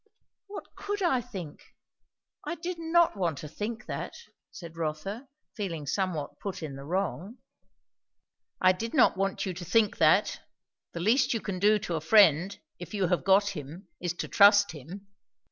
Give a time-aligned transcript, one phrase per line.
[0.47, 1.61] "What could I think?
[2.43, 4.15] I did not want to think that,"
[4.49, 7.37] said Rotha, feeling somewhat put in the wrong.
[8.59, 10.39] "I did not want you to think that.
[10.93, 14.27] The least you can do to a friend, if you have got him, is to
[14.27, 15.05] trust him."